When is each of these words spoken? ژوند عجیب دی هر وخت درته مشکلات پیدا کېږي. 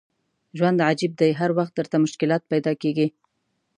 ژوند 0.57 0.79
عجیب 0.89 1.11
دی 1.21 1.31
هر 1.39 1.51
وخت 1.57 1.73
درته 1.77 1.95
مشکلات 2.05 2.43
پیدا 2.51 2.73
کېږي. 2.81 3.07